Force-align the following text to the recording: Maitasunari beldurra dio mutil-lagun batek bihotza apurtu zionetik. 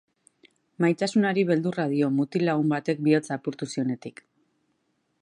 Maitasunari 0.85 1.43
beldurra 1.51 1.87
dio 1.93 2.11
mutil-lagun 2.17 2.75
batek 2.75 3.07
bihotza 3.09 3.39
apurtu 3.39 3.71
zionetik. 3.75 4.29